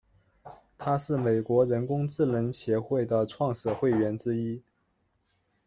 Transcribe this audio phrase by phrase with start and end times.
[0.79, 4.63] 他是美国人工智能协会的创始会员之一。